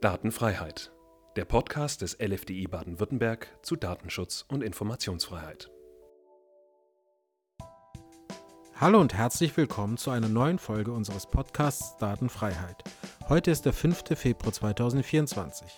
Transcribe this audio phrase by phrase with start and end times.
[0.00, 0.92] Datenfreiheit.
[1.36, 5.70] Der Podcast des LFDI Baden-Württemberg zu Datenschutz und Informationsfreiheit.
[8.76, 12.82] Hallo und herzlich willkommen zu einer neuen Folge unseres Podcasts Datenfreiheit.
[13.28, 14.04] Heute ist der 5.
[14.14, 15.68] Februar 2024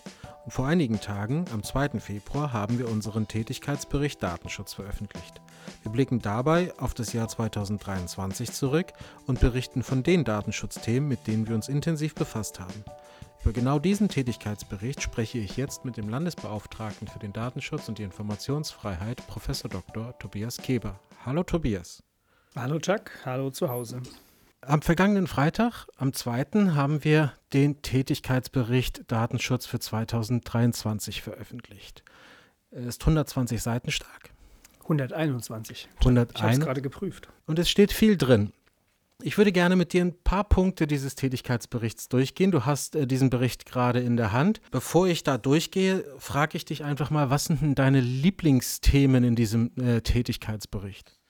[0.45, 1.99] und vor einigen Tagen, am 2.
[1.99, 5.41] Februar, haben wir unseren Tätigkeitsbericht Datenschutz veröffentlicht.
[5.83, 8.93] Wir blicken dabei auf das Jahr 2023 zurück
[9.27, 12.85] und berichten von den Datenschutzthemen, mit denen wir uns intensiv befasst haben.
[13.45, 18.05] Über genau diesen Tätigkeitsbericht spreche ich jetzt mit dem Landesbeauftragten für den Datenschutz und die
[18.05, 19.49] Informationsfreiheit, Prof.
[19.69, 20.17] Dr.
[20.21, 21.01] Tobias Keber.
[21.27, 22.05] Hallo Tobias.
[22.55, 24.01] Hallo Chuck, hallo zu Hause.
[24.61, 32.05] Am vergangenen Freitag, am 2., haben wir den Tätigkeitsbericht Datenschutz für 2023 veröffentlicht.
[32.71, 34.31] Er ist 120 Seiten stark.
[34.83, 35.89] 121.
[35.99, 36.33] 101.
[36.37, 37.29] Ich habe es gerade geprüft.
[37.47, 38.53] Und es steht viel drin.
[39.25, 42.51] Ich würde gerne mit dir ein paar Punkte dieses Tätigkeitsberichts durchgehen.
[42.51, 44.61] Du hast äh, diesen Bericht gerade in der Hand.
[44.73, 49.37] Bevor ich da durchgehe, frage ich dich einfach mal, was sind denn deine Lieblingsthemen in
[49.37, 51.21] diesem äh, Tätigkeitsbericht?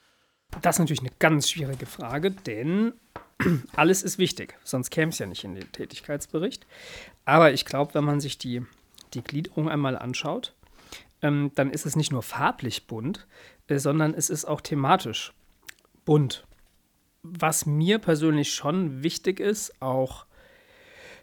[0.62, 2.94] Das ist natürlich eine ganz schwierige Frage, denn
[3.76, 6.66] alles ist wichtig, sonst käme es ja nicht in den Tätigkeitsbericht.
[7.26, 8.62] Aber ich glaube, wenn man sich die,
[9.12, 10.54] die Gliederung einmal anschaut,
[11.20, 13.26] ähm, dann ist es nicht nur farblich bunt,
[13.68, 15.34] äh, sondern es ist auch thematisch
[16.06, 16.46] bunt.
[17.22, 20.26] Was mir persönlich schon wichtig ist, auch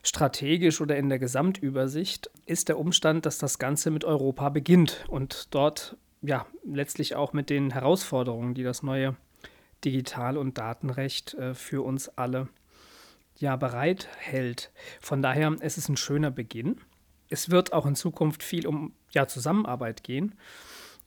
[0.01, 5.53] strategisch oder in der Gesamtübersicht, ist der Umstand, dass das Ganze mit Europa beginnt und
[5.53, 9.17] dort ja letztlich auch mit den Herausforderungen, die das neue
[9.83, 12.47] Digital- und Datenrecht äh, für uns alle
[13.35, 14.71] ja bereithält.
[15.01, 16.79] Von daher ist es ein schöner Beginn.
[17.29, 20.35] Es wird auch in Zukunft viel um ja, Zusammenarbeit gehen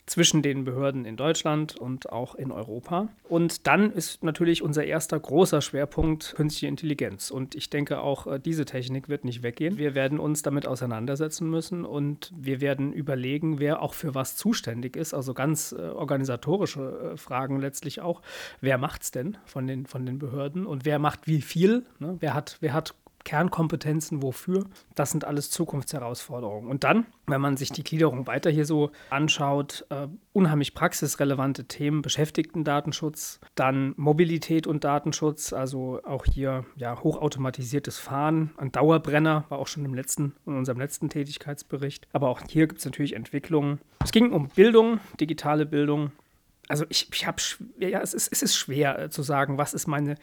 [0.06, 3.08] zwischen den Behörden in Deutschland und auch in Europa.
[3.28, 7.30] Und dann ist natürlich unser erster großer Schwerpunkt künstliche Intelligenz.
[7.30, 9.78] Und ich denke auch, äh, diese Technik wird nicht weggehen.
[9.78, 14.96] Wir werden uns damit auseinandersetzen müssen und wir werden überlegen, wer auch für was zuständig
[14.96, 15.14] ist.
[15.14, 18.22] Also ganz äh, organisatorische äh, Fragen letztlich auch.
[18.60, 21.86] Wer macht es denn von den, von den Behörden und wer macht wie viel?
[22.00, 22.16] Ne?
[22.20, 24.66] Wer, hat, wer hat Kernkompetenzen wofür.
[24.94, 26.68] Das sind alles Zukunftsherausforderungen.
[26.68, 32.02] Und dann, wenn man sich die Gliederung weiter hier so anschaut, äh, unheimlich praxisrelevante Themen,
[32.02, 39.66] Beschäftigtendatenschutz, dann Mobilität und Datenschutz, also auch hier ja, hochautomatisiertes Fahren, ein Dauerbrenner, war auch
[39.68, 42.08] schon im letzten, in unserem letzten Tätigkeitsbericht.
[42.12, 43.80] Aber auch hier gibt es natürlich Entwicklungen.
[44.02, 46.12] Es ging um Bildung, digitale Bildung,
[46.68, 47.42] also ich, ich habe,
[47.78, 50.16] ja, es ist, es ist schwer äh, zu sagen, was ist meine,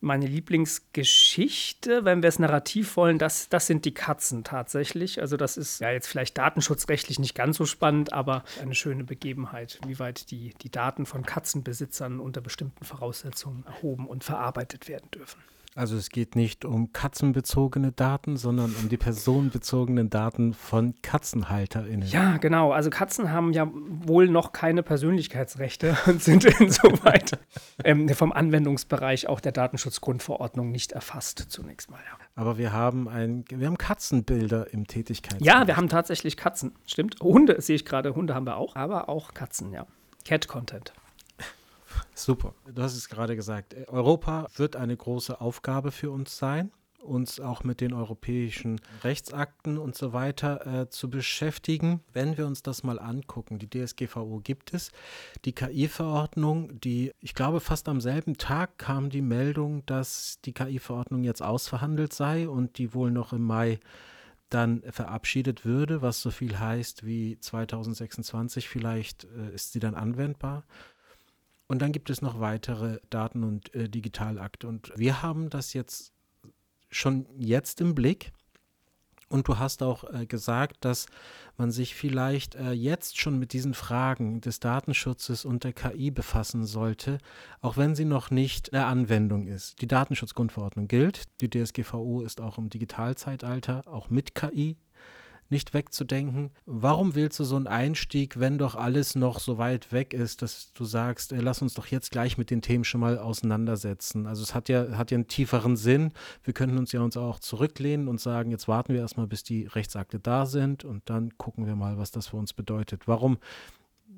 [0.00, 5.20] meine Lieblingsgeschichte, wenn wir es narrativ wollen, das, das sind die Katzen tatsächlich.
[5.20, 9.78] Also das ist ja jetzt vielleicht datenschutzrechtlich nicht ganz so spannend, aber eine schöne Begebenheit,
[9.86, 15.40] wie weit die, die Daten von Katzenbesitzern unter bestimmten Voraussetzungen erhoben und verarbeitet werden dürfen.
[15.76, 22.08] Also es geht nicht um katzenbezogene Daten, sondern um die personenbezogenen Daten von KatzenhalterInnen.
[22.08, 22.70] Ja, genau.
[22.70, 27.40] Also Katzen haben ja wohl noch keine Persönlichkeitsrechte und sind insoweit
[27.84, 31.98] ähm, vom Anwendungsbereich auch der Datenschutzgrundverordnung nicht erfasst, zunächst mal.
[31.98, 32.18] Ja.
[32.36, 35.44] Aber wir haben ein, wir haben Katzenbilder im Tätigkeitsbereich.
[35.44, 37.16] Ja, wir haben tatsächlich Katzen, stimmt.
[37.20, 39.86] Hunde sehe ich gerade, Hunde haben wir auch, aber auch Katzen, ja.
[40.24, 40.92] Cat-Content.
[42.14, 42.54] Super.
[42.72, 43.74] Du hast es gerade gesagt.
[43.88, 46.70] Europa wird eine große Aufgabe für uns sein
[47.04, 52.00] uns auch mit den europäischen Rechtsakten und so weiter äh, zu beschäftigen.
[52.12, 54.90] Wenn wir uns das mal angucken, die DSGVO gibt es,
[55.44, 61.22] die KI-Verordnung, die, ich glaube, fast am selben Tag kam die Meldung, dass die KI-Verordnung
[61.22, 63.78] jetzt ausverhandelt sei und die wohl noch im Mai
[64.50, 70.64] dann verabschiedet würde, was so viel heißt wie 2026 vielleicht äh, ist sie dann anwendbar.
[71.66, 74.68] Und dann gibt es noch weitere Daten- und äh, Digitalakte.
[74.68, 76.12] Und wir haben das jetzt
[76.90, 78.32] schon jetzt im Blick.
[79.30, 81.06] Und du hast auch äh, gesagt, dass
[81.56, 86.64] man sich vielleicht äh, jetzt schon mit diesen Fragen des Datenschutzes und der KI befassen
[86.66, 87.18] sollte,
[87.60, 89.80] auch wenn sie noch nicht eine Anwendung ist.
[89.80, 91.24] Die Datenschutzgrundverordnung gilt.
[91.40, 94.76] Die DSGVO ist auch im Digitalzeitalter, auch mit KI
[95.50, 96.50] nicht wegzudenken.
[96.66, 100.72] Warum willst du so einen Einstieg, wenn doch alles noch so weit weg ist, dass
[100.72, 104.26] du sagst, ey, lass uns doch jetzt gleich mit den Themen schon mal auseinandersetzen?
[104.26, 106.12] Also es hat ja, hat ja einen tieferen Sinn.
[106.42, 109.66] Wir könnten uns ja uns auch zurücklehnen und sagen, jetzt warten wir erstmal, bis die
[109.66, 113.06] Rechtsakte da sind und dann gucken wir mal, was das für uns bedeutet.
[113.06, 113.38] Warum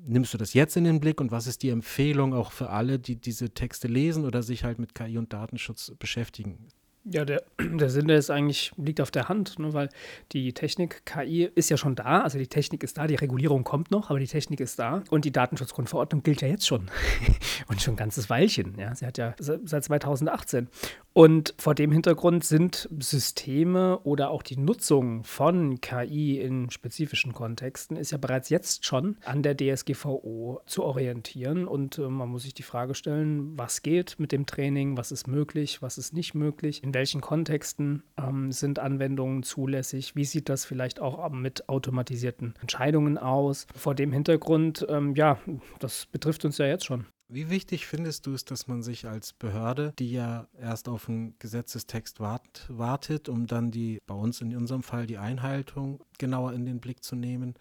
[0.05, 2.99] nimmst du das jetzt in den Blick und was ist die Empfehlung auch für alle,
[2.99, 6.67] die diese Texte lesen oder sich halt mit KI und Datenschutz beschäftigen?
[7.09, 9.89] Ja, der, der Sinn der ist eigentlich, liegt auf der Hand, ne, weil
[10.31, 13.91] die Technik, KI ist ja schon da, also die Technik ist da, die Regulierung kommt
[13.91, 15.03] noch, aber die Technik ist da.
[15.09, 16.89] Und die Datenschutzgrundverordnung gilt ja jetzt schon.
[17.67, 20.67] Und schon ein ganzes Weilchen, ja, sie hat ja seit 2018
[21.17, 27.97] Und vor dem Hintergrund sind Systeme oder auch die Nutzung von KI in spezifischen Kontexten
[27.97, 31.67] ist ja bereits jetzt schon an der DSGVO zu orientieren.
[31.67, 35.27] Und äh, man muss sich die Frage stellen, was geht mit dem Training, was ist
[35.27, 40.65] möglich, was ist nicht möglich, in welchen Kontexten ähm, sind Anwendungen zulässig, wie sieht das
[40.65, 43.65] vielleicht auch mit automatisierten Entscheidungen aus.
[43.73, 45.39] Vor dem Hintergrund, ähm, ja,
[45.79, 47.07] das betrifft uns ja jetzt schon.
[47.29, 51.37] Wie wichtig findest du es, dass man sich als Behörde, die ja erst auf einen
[51.39, 56.65] Gesetzestext wart, wartet, um dann die, bei uns in unserem Fall, die Einhaltung genauer in
[56.65, 57.55] den Blick zu nehmen,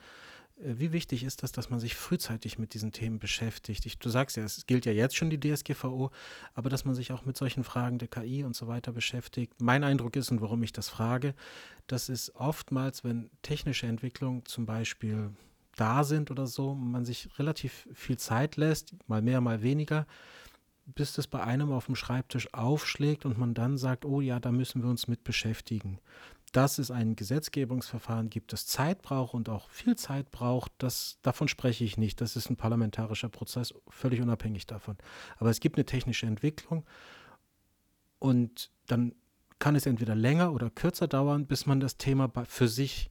[0.58, 3.86] äh, wie wichtig ist das, dass man sich frühzeitig mit diesen Themen beschäftigt?
[3.86, 6.10] Ich, du sagst ja, es gilt ja jetzt schon die DSGVO,
[6.54, 9.60] aber dass man sich auch mit solchen Fragen der KI und so weiter beschäftigt.
[9.60, 11.34] Mein Eindruck ist, und warum ich das frage,
[11.88, 15.32] dass es oftmals, wenn technische Entwicklung zum Beispiel
[15.76, 20.06] da sind oder so, man sich relativ viel Zeit lässt, mal mehr, mal weniger,
[20.86, 24.52] bis das bei einem auf dem Schreibtisch aufschlägt und man dann sagt, oh ja, da
[24.52, 25.98] müssen wir uns mit beschäftigen.
[26.52, 31.48] Dass es ein Gesetzgebungsverfahren gibt, das Zeit braucht und auch viel Zeit braucht, das, davon
[31.48, 32.20] spreche ich nicht.
[32.20, 34.96] Das ist ein parlamentarischer Prozess, völlig unabhängig davon.
[35.38, 36.86] Aber es gibt eine technische Entwicklung
[38.18, 39.14] und dann
[39.58, 43.10] kann es entweder länger oder kürzer dauern, bis man das Thema für sich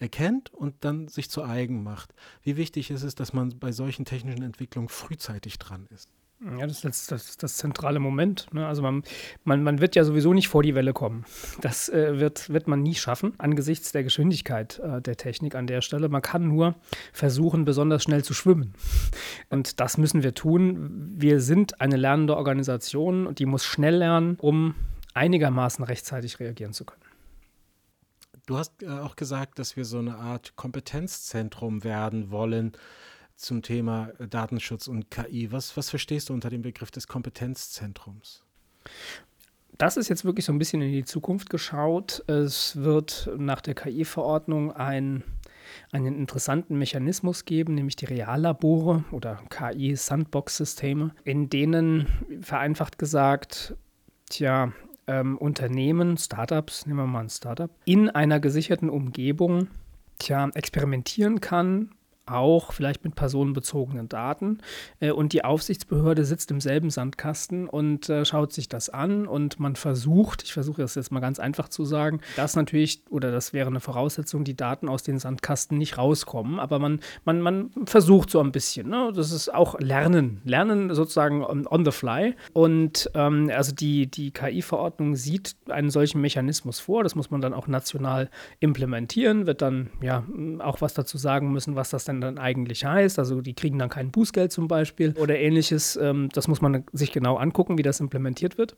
[0.00, 2.14] erkennt und dann sich zu eigen macht.
[2.42, 6.08] Wie wichtig ist es, dass man bei solchen technischen Entwicklungen frühzeitig dran ist?
[6.42, 8.46] Ja, das ist das, das, das zentrale Moment.
[8.52, 8.66] Ne?
[8.66, 9.02] Also man,
[9.44, 11.26] man, man wird ja sowieso nicht vor die Welle kommen.
[11.60, 15.82] Das äh, wird, wird man nie schaffen, angesichts der Geschwindigkeit äh, der Technik an der
[15.82, 16.08] Stelle.
[16.08, 16.76] Man kann nur
[17.12, 18.72] versuchen, besonders schnell zu schwimmen.
[19.50, 21.12] Und das müssen wir tun.
[21.14, 24.74] Wir sind eine lernende Organisation und die muss schnell lernen, um
[25.12, 27.02] einigermaßen rechtzeitig reagieren zu können.
[28.50, 32.72] Du hast äh, auch gesagt, dass wir so eine Art Kompetenzzentrum werden wollen
[33.36, 35.52] zum Thema äh, Datenschutz und KI.
[35.52, 38.42] Was, was verstehst du unter dem Begriff des Kompetenzzentrums?
[39.78, 42.24] Das ist jetzt wirklich so ein bisschen in die Zukunft geschaut.
[42.26, 45.22] Es wird nach der KI-Verordnung ein
[45.92, 52.08] einen interessanten Mechanismus geben, nämlich die Reallabore oder KI-Sandbox-Systeme, in denen
[52.40, 53.76] vereinfacht gesagt,
[54.28, 54.72] tja,
[55.06, 59.68] ähm, Unternehmen, Startups, nehmen wir mal ein Startup, in einer gesicherten Umgebung
[60.18, 61.90] tja, experimentieren kann
[62.30, 64.58] auch vielleicht mit personenbezogenen Daten.
[65.00, 69.60] Äh, und die Aufsichtsbehörde sitzt im selben Sandkasten und äh, schaut sich das an und
[69.60, 73.52] man versucht, ich versuche das jetzt mal ganz einfach zu sagen, dass natürlich, oder das
[73.52, 78.30] wäre eine Voraussetzung, die Daten aus den Sandkasten nicht rauskommen, aber man, man, man versucht
[78.30, 78.88] so ein bisschen.
[78.88, 79.12] Ne?
[79.14, 82.34] Das ist auch Lernen, Lernen sozusagen on, on the fly.
[82.52, 87.54] Und ähm, also die, die KI-Verordnung sieht einen solchen Mechanismus vor, das muss man dann
[87.54, 88.30] auch national
[88.60, 90.24] implementieren, wird dann ja
[90.58, 93.18] auch was dazu sagen müssen, was das denn dann eigentlich heißt.
[93.18, 95.96] Also die kriegen dann kein Bußgeld zum Beispiel oder ähnliches.
[95.96, 98.76] Ähm, das muss man sich genau angucken, wie das implementiert wird.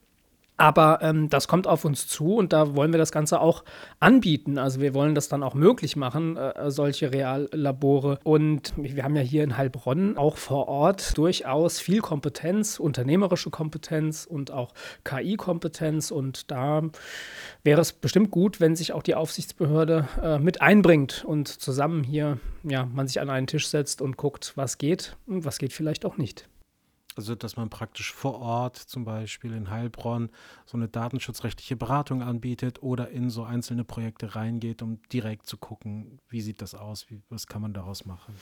[0.57, 3.65] Aber ähm, das kommt auf uns zu und da wollen wir das Ganze auch
[4.01, 4.59] anbieten.
[4.59, 8.19] Also wir wollen das dann auch möglich machen, äh, solche Reallabore.
[8.23, 14.27] Und wir haben ja hier in Heilbronn auch vor Ort durchaus viel Kompetenz, unternehmerische Kompetenz
[14.27, 14.73] und auch
[15.05, 16.11] KI-Kompetenz.
[16.11, 16.83] Und da
[17.65, 22.39] wäre es bestimmt gut, wenn sich auch die Aufsichtsbehörde äh, mit einbringt und zusammen hier
[22.63, 26.05] ja, man sich an einen Tisch setzt und guckt, was geht und was geht vielleicht
[26.05, 26.49] auch nicht.
[27.17, 30.31] Also, dass man praktisch vor Ort, zum Beispiel in Heilbronn,
[30.67, 36.19] so eine datenschutzrechtliche Beratung anbietet oder in so einzelne Projekte reingeht, um direkt zu gucken,
[36.29, 38.35] wie sieht das aus, wie, was kann man daraus machen.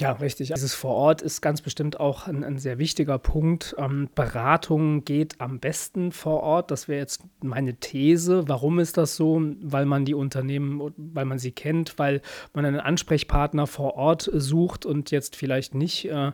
[0.00, 0.52] Ja, richtig.
[0.52, 3.76] Dieses vor Ort ist ganz bestimmt auch ein, ein sehr wichtiger Punkt.
[3.78, 6.72] Ähm, Beratung geht am besten vor Ort.
[6.72, 8.48] Das wäre jetzt meine These.
[8.48, 9.40] Warum ist das so?
[9.62, 12.22] Weil man die Unternehmen, weil man sie kennt, weil
[12.54, 16.32] man einen Ansprechpartner vor Ort sucht und jetzt vielleicht nicht äh,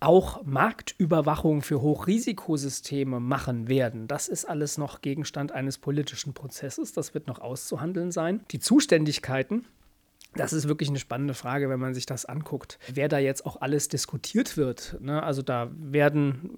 [0.00, 4.08] auch Marktüberwachung für Hochrisikosysteme machen werden.
[4.08, 6.94] Das ist alles noch Gegenstand eines politischen Prozesses.
[6.94, 8.40] Das wird noch auszuhandeln sein.
[8.50, 9.66] Die Zuständigkeiten
[10.34, 13.60] das ist wirklich eine spannende Frage, wenn man sich das anguckt, wer da jetzt auch
[13.60, 14.96] alles diskutiert wird.
[15.00, 15.22] Ne?
[15.22, 16.50] Also da werden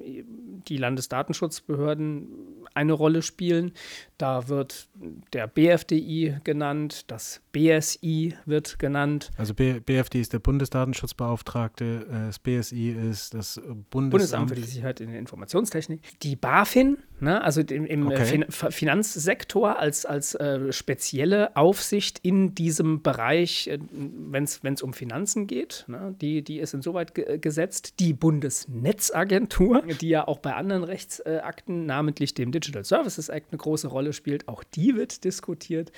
[0.69, 2.29] die Landesdatenschutzbehörden
[2.75, 3.73] eine Rolle spielen.
[4.19, 4.89] Da wird
[5.33, 9.31] der BFDI genannt, das BSI wird genannt.
[9.37, 13.61] Also B BFDI ist der Bundesdatenschutzbeauftragte, äh, das BSI ist das
[13.91, 16.21] Bundesamt, Bundesamt für die Sicherheit in der Informationstechnik.
[16.21, 17.43] Die BaFin, ne?
[17.43, 18.25] also im, im okay.
[18.25, 25.47] fin Finanzsektor als, als äh, spezielle Aufsicht in diesem Bereich, äh, wenn es um Finanzen
[25.47, 26.15] geht, ne?
[26.21, 28.01] die, die ist insoweit ge gesetzt.
[28.01, 33.89] Die Bundesnetzagentur, die ja auch bei anderen Rechtsakten, namentlich dem Digital Services Act, eine große
[33.89, 35.93] Rolle spielt, auch die wird diskutiert.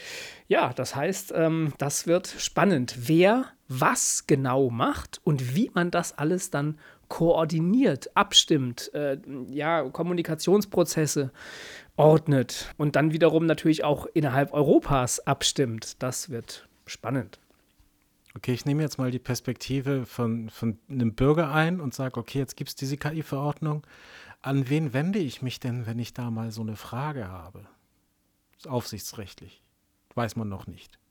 [0.48, 3.46] Ja, das heißt, ähm, das wird spannend, wer
[3.80, 6.78] was genau macht und wie man das alles dann
[7.12, 9.18] koordiniert, abstimmt, äh,
[9.50, 11.30] ja, Kommunikationsprozesse
[11.94, 16.02] ordnet und dann wiederum natürlich auch innerhalb Europas abstimmt.
[16.02, 17.38] Das wird spannend.
[18.34, 22.38] Okay, ich nehme jetzt mal die Perspektive von, von einem Bürger ein und sage, okay,
[22.38, 23.86] jetzt gibt es diese KI-Verordnung.
[24.40, 27.66] An wen wende ich mich denn, wenn ich da mal so eine Frage habe?
[28.66, 29.62] Aufsichtsrechtlich.
[30.14, 31.01] Weiß man noch nicht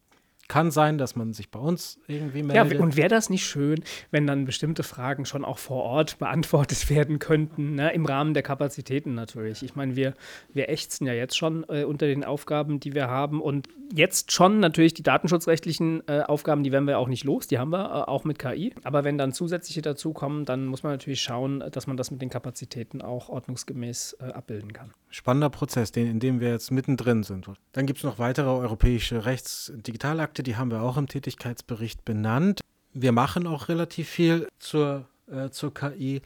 [0.52, 2.74] kann sein, dass man sich bei uns irgendwie meldet.
[2.74, 3.82] Ja, und wäre das nicht schön,
[4.12, 7.94] wenn dann bestimmte Fragen schon auch vor Ort beantwortet werden könnten, ne?
[7.94, 9.64] im Rahmen der Kapazitäten natürlich.
[9.64, 10.14] Ich meine, wir,
[10.54, 14.60] wir ächzen ja jetzt schon äh, unter den Aufgaben, die wir haben und jetzt schon
[14.60, 18.10] natürlich die datenschutzrechtlichen äh, Aufgaben, die werden wir auch nicht los, die haben wir äh,
[18.10, 18.74] auch mit KI.
[18.84, 22.30] Aber wenn dann zusätzliche dazukommen, dann muss man natürlich schauen, dass man das mit den
[22.30, 24.92] Kapazitäten auch ordnungsgemäß äh, abbilden kann.
[25.10, 27.48] Spannender Prozess, den, in dem wir jetzt mittendrin sind.
[27.74, 32.62] Dann gibt es noch weitere europäische Rechtsdigitalakte, die haben wir auch im Tätigkeitsbericht benannt.
[32.94, 36.22] Wir machen auch relativ viel zur, äh, zur KI.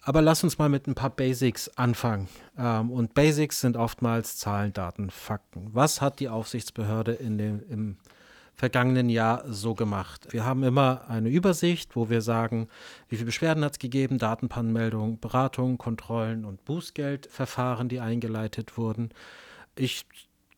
[0.00, 2.28] Aber lass uns mal mit ein paar Basics anfangen.
[2.56, 5.68] Ähm, und Basics sind oftmals Zahlen, Daten, Fakten.
[5.72, 7.96] Was hat die Aufsichtsbehörde in dem, im
[8.58, 10.26] vergangenen Jahr so gemacht.
[10.32, 12.68] Wir haben immer eine Übersicht, wo wir sagen,
[13.08, 19.10] wie viele Beschwerden hat es gegeben, Datenpannmeldungen, Beratungen, Kontrollen und Bußgeldverfahren, die eingeleitet wurden.
[19.76, 20.06] Ich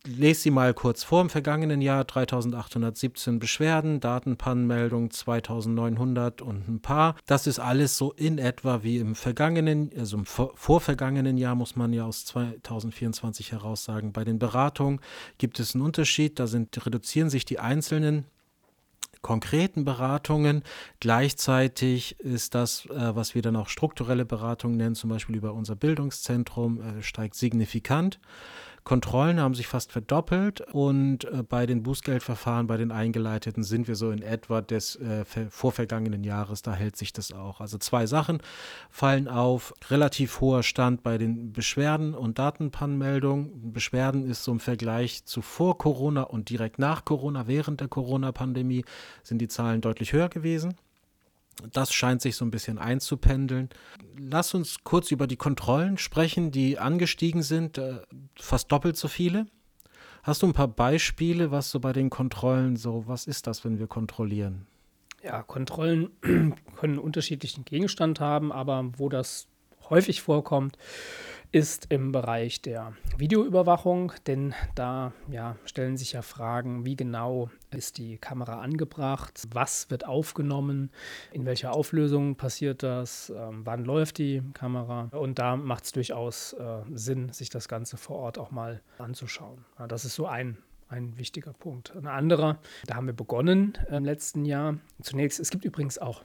[0.04, 1.20] lese sie mal kurz vor.
[1.20, 7.16] Im vergangenen Jahr 3817 Beschwerden, Datenpannmeldungen 2900 und ein paar.
[7.26, 11.92] Das ist alles so in etwa wie im vergangenen, also im vorvergangenen Jahr, muss man
[11.92, 14.12] ja aus 2024 heraus sagen.
[14.12, 15.00] Bei den Beratungen
[15.38, 16.38] gibt es einen Unterschied.
[16.38, 18.24] Da sind, reduzieren sich die einzelnen
[19.22, 20.62] konkreten Beratungen.
[20.98, 25.76] Gleichzeitig ist das, äh, was wir dann auch strukturelle Beratungen nennen, zum Beispiel über unser
[25.76, 28.18] Bildungszentrum, äh, steigt signifikant.
[28.84, 33.94] Kontrollen haben sich fast verdoppelt und äh, bei den Bußgeldverfahren, bei den eingeleiteten sind wir
[33.94, 37.60] so in etwa des äh, vorvergangenen Jahres, da hält sich das auch.
[37.60, 38.38] Also zwei Sachen
[38.88, 43.72] fallen auf, relativ hoher Stand bei den Beschwerden und Datenpannmeldungen.
[43.72, 48.84] Beschwerden ist so im Vergleich zu vor Corona und direkt nach Corona, während der Corona-Pandemie
[49.22, 50.74] sind die Zahlen deutlich höher gewesen.
[51.72, 53.68] Das scheint sich so ein bisschen einzupendeln.
[54.18, 58.00] Lass uns kurz über die Kontrollen sprechen, die angestiegen sind, äh,
[58.38, 59.46] fast doppelt so viele.
[60.22, 63.78] Hast du ein paar Beispiele, was so bei den Kontrollen so, was ist das, wenn
[63.78, 64.66] wir kontrollieren?
[65.22, 66.10] Ja, Kontrollen
[66.76, 69.48] können unterschiedlichen Gegenstand haben, aber wo das
[69.88, 70.76] häufig vorkommt,
[71.52, 77.98] ist im Bereich der Videoüberwachung, denn da ja, stellen sich ja Fragen, wie genau ist
[77.98, 80.90] die Kamera angebracht, was wird aufgenommen,
[81.32, 85.08] in welcher Auflösung passiert das, ähm, wann läuft die Kamera.
[85.12, 89.64] Und da macht es durchaus äh, Sinn, sich das Ganze vor Ort auch mal anzuschauen.
[89.88, 90.58] Das ist so ein
[90.90, 91.94] ein wichtiger Punkt.
[91.94, 94.78] Ein anderer, da haben wir begonnen im letzten Jahr.
[95.00, 96.24] Zunächst, es gibt übrigens auch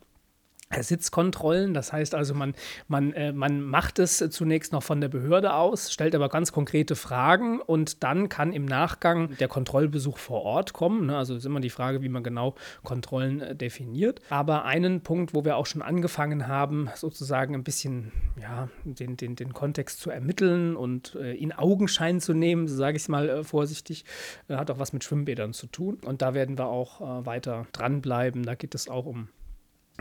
[0.71, 1.73] Sitzkontrollen.
[1.73, 2.53] Das heißt also, man,
[2.87, 6.95] man, äh, man macht es zunächst noch von der Behörde aus, stellt aber ganz konkrete
[6.95, 11.05] Fragen und dann kann im Nachgang der Kontrollbesuch vor Ort kommen.
[11.05, 11.17] Ne?
[11.17, 14.21] Also ist immer die Frage, wie man genau Kontrollen äh, definiert.
[14.29, 19.35] Aber einen Punkt, wo wir auch schon angefangen haben, sozusagen ein bisschen ja, den, den,
[19.35, 23.29] den Kontext zu ermitteln und äh, in Augenschein zu nehmen, so sage ich es mal
[23.29, 24.05] äh, vorsichtig,
[24.47, 25.99] äh, hat auch was mit Schwimmbädern zu tun.
[26.03, 28.43] Und da werden wir auch äh, weiter dranbleiben.
[28.43, 29.29] Da geht es auch um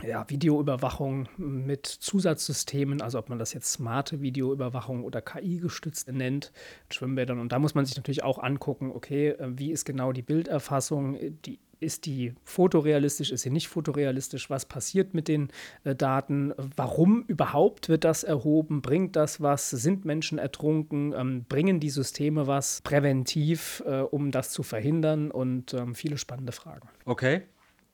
[0.03, 6.51] ja, Videoüberwachung mit Zusatzsystemen, also ob man das jetzt smarte Videoüberwachung oder KI-gestützt nennt,
[6.91, 7.39] Schwimmbädern.
[7.39, 11.17] Und da muss man sich natürlich auch angucken, okay, äh, wie ist genau die Bilderfassung,
[11.45, 15.49] die, ist die fotorealistisch, ist sie nicht fotorealistisch, was passiert mit den
[15.83, 21.79] äh, Daten, warum überhaupt wird das erhoben, bringt das was, sind Menschen ertrunken, ähm, bringen
[21.79, 25.31] die Systeme was präventiv, äh, um das zu verhindern?
[25.31, 26.87] Und ähm, viele spannende Fragen.
[27.05, 27.43] Okay.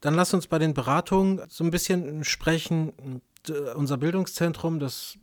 [0.01, 3.21] Dann lass uns bei den Beratungen so ein bisschen sprechen.
[3.75, 5.17] Unser Bildungszentrum, das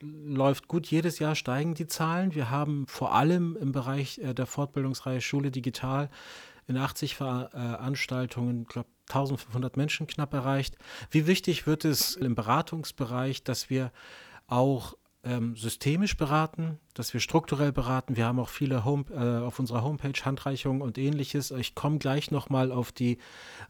[0.00, 0.86] läuft gut.
[0.86, 2.34] Jedes Jahr steigen die Zahlen.
[2.34, 6.08] Wir haben vor allem im Bereich äh, der Fortbildungsreihe Schule Digital
[6.66, 10.76] in 80 Veranstaltungen, glaube, 1500 Menschen knapp erreicht.
[11.10, 13.90] Wie wichtig wird es im Beratungsbereich, dass wir
[14.46, 18.16] auch ähm, systemisch beraten, dass wir strukturell beraten.
[18.16, 21.50] Wir haben auch viele Home, äh, auf unserer Homepage Handreichungen und ähnliches.
[21.50, 23.18] Ich komme gleich nochmal auf, die,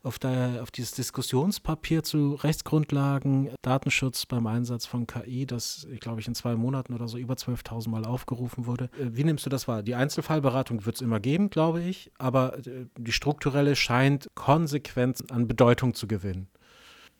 [0.03, 6.29] auf, auf dieses Diskussionspapier zu Rechtsgrundlagen, Datenschutz beim Einsatz von KI, das, ich glaube ich,
[6.29, 8.85] in zwei Monaten oder so über 12.000 Mal aufgerufen wurde.
[8.99, 9.83] Äh, wie nimmst du das wahr?
[9.83, 15.49] Die Einzelfallberatung wird es immer geben, glaube ich, aber äh, die strukturelle scheint konsequent an
[15.49, 16.49] Bedeutung zu gewinnen.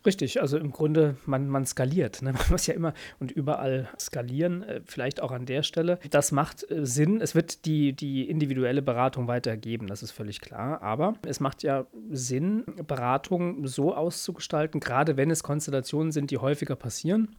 [0.07, 2.23] Richtig, also im Grunde, man, man skaliert.
[2.23, 2.33] Ne?
[2.41, 5.99] Man muss ja immer und überall skalieren, äh, vielleicht auch an der Stelle.
[6.11, 7.21] Das macht äh, Sinn.
[7.21, 10.83] Es wird die, die individuelle Beratung weitergeben, das ist völlig klar.
[10.83, 16.77] Aber es macht ja Sinn, Beratung so auszugestalten, gerade wenn es Konstellationen sind, die häufiger
[16.77, 17.37] passieren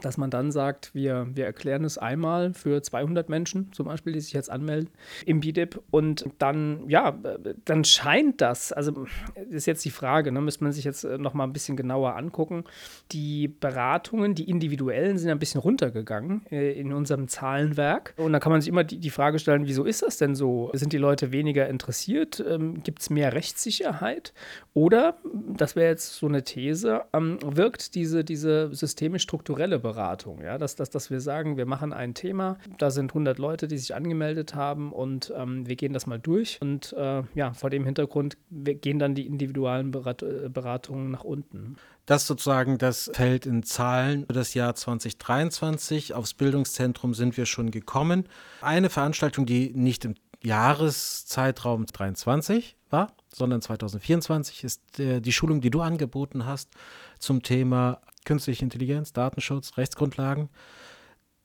[0.00, 4.20] dass man dann sagt, wir, wir erklären es einmal für 200 Menschen zum Beispiel, die
[4.20, 4.90] sich jetzt anmelden
[5.26, 7.18] im BDIP und dann, ja,
[7.64, 9.06] dann scheint das, also
[9.50, 12.16] ist jetzt die Frage, ne, müsste man sich jetzt äh, noch mal ein bisschen genauer
[12.16, 12.64] angucken.
[13.10, 18.52] Die Beratungen, die individuellen sind ein bisschen runtergegangen äh, in unserem Zahlenwerk und da kann
[18.52, 20.70] man sich immer die, die Frage stellen, wieso ist das denn so?
[20.74, 22.44] Sind die Leute weniger interessiert?
[22.46, 24.32] Ähm, Gibt es mehr Rechtssicherheit?
[24.74, 25.16] Oder,
[25.56, 30.42] das wäre jetzt so eine These, ähm, wirkt diese, diese systemisch-strukturelle Beratung.
[30.42, 30.58] Ja?
[30.58, 33.94] Dass, dass, dass wir sagen, wir machen ein Thema, da sind 100 Leute, die sich
[33.94, 36.58] angemeldet haben und ähm, wir gehen das mal durch.
[36.60, 41.76] Und äh, ja, vor dem Hintergrund gehen dann die individuellen Berat äh, Beratungen nach unten.
[42.04, 46.14] Das sozusagen das fällt in Zahlen für das Jahr 2023.
[46.14, 48.28] Aufs Bildungszentrum sind wir schon gekommen.
[48.60, 55.70] Eine Veranstaltung, die nicht im Jahreszeitraum 23 war, sondern 2024 ist äh, die Schulung, die
[55.70, 56.70] du angeboten hast
[57.18, 60.48] zum Thema künstliche Intelligenz, Datenschutz, Rechtsgrundlagen.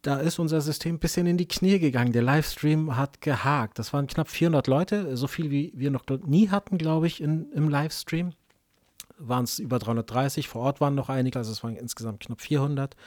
[0.02, 2.12] Da ist unser System ein bisschen in die Knie gegangen.
[2.12, 3.80] Der Livestream hat gehakt.
[3.80, 7.50] Das waren knapp 400 Leute, so viel wie wir noch nie hatten, glaube ich, in,
[7.54, 8.34] im Livestream.
[9.18, 12.98] Waren es über 330, vor Ort waren noch einige, also es waren insgesamt knapp 400.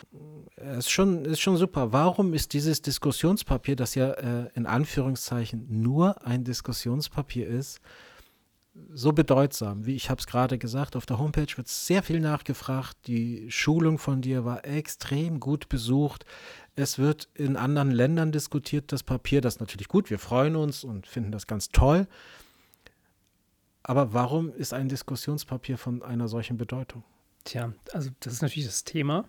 [0.54, 1.92] Es ist schon, ist schon super.
[1.92, 7.80] Warum ist dieses Diskussionspapier, das ja äh, in Anführungszeichen nur ein Diskussionspapier ist,
[8.92, 10.96] so bedeutsam, wie ich habe es gerade gesagt.
[10.96, 12.96] Auf der Homepage wird sehr viel nachgefragt.
[13.06, 16.24] Die Schulung von dir war extrem gut besucht.
[16.74, 19.40] Es wird in anderen Ländern diskutiert, das Papier.
[19.40, 20.10] Das ist natürlich gut.
[20.10, 22.06] Wir freuen uns und finden das ganz toll.
[23.82, 27.04] Aber warum ist ein Diskussionspapier von einer solchen Bedeutung?
[27.44, 29.28] Tja, also das ist natürlich das Thema.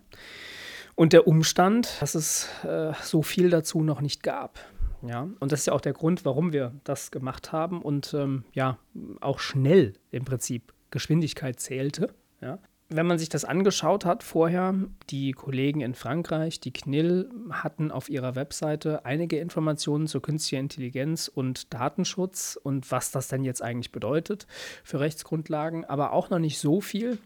[0.96, 4.58] Und der Umstand, dass es äh, so viel dazu noch nicht gab.
[5.02, 8.44] Ja, und das ist ja auch der Grund, warum wir das gemacht haben und ähm,
[8.52, 8.78] ja,
[9.20, 12.14] auch schnell im Prinzip Geschwindigkeit zählte.
[12.40, 12.58] Ja.
[12.90, 14.74] Wenn man sich das angeschaut hat vorher,
[15.10, 21.28] die Kollegen in Frankreich, die CNIL, hatten auf ihrer Webseite einige Informationen zur künstlicher Intelligenz
[21.28, 24.46] und Datenschutz und was das denn jetzt eigentlich bedeutet
[24.84, 27.18] für Rechtsgrundlagen, aber auch noch nicht so viel.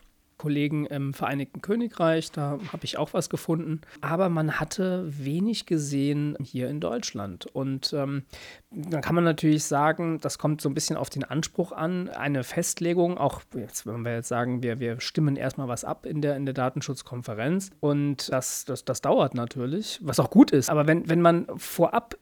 [0.42, 3.80] Kollegen im Vereinigten Königreich, da habe ich auch was gefunden.
[4.00, 7.46] Aber man hatte wenig gesehen hier in Deutschland.
[7.46, 8.24] Und ähm,
[8.72, 12.42] dann kann man natürlich sagen, das kommt so ein bisschen auf den Anspruch an, eine
[12.42, 16.34] Festlegung, auch jetzt, wenn wir jetzt sagen, wir, wir stimmen erstmal was ab in der,
[16.34, 17.70] in der Datenschutzkonferenz.
[17.78, 20.70] Und das, das, das dauert natürlich, was auch gut ist.
[20.70, 22.16] Aber wenn, wenn man vorab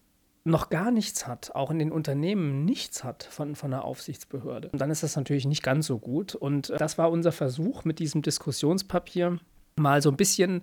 [0.44, 4.90] noch gar nichts hat, auch in den Unternehmen nichts hat von, von einer Aufsichtsbehörde, dann
[4.90, 6.34] ist das natürlich nicht ganz so gut.
[6.34, 9.38] Und das war unser Versuch mit diesem Diskussionspapier,
[9.76, 10.62] mal so ein bisschen